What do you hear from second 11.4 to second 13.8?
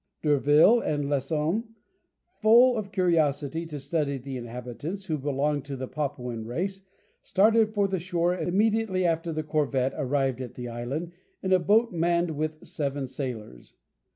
in a boat manned with seven sailors.